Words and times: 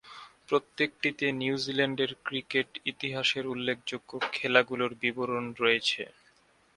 প্রত্যেকটিতে 0.47 1.25
নিউজিল্যান্ডের 1.41 2.11
ক্রিকেট 2.25 2.69
ইতিহাসের 2.85 3.45
উল্লেখযোগ্য 3.47 4.11
খেলাগুলোর 4.33 4.91
বিবরণ 5.01 5.45
রয়েছে। 5.59 6.01